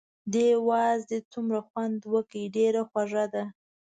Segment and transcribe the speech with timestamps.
[0.33, 3.43] دې وازدې څومره خوند وکړ، ډېره خوږه ده.